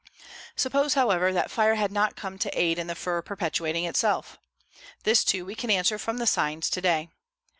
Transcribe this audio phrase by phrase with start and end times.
[0.55, 4.39] Suppose, however, that fire had not come to aid the fir in perpetuating itself?
[5.03, 7.09] This, too, we can answer from the signs today.